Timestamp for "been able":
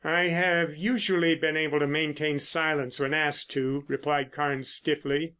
1.35-1.77